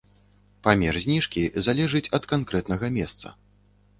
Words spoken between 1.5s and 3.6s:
залежыць ад канкрэтнага месца.